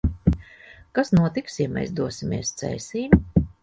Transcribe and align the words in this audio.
Kas 0.99 1.13
notiks, 1.17 1.61
ja 1.63 1.69
mēs 1.77 1.95
dosimies 2.03 2.57
Cēsīm? 2.65 3.19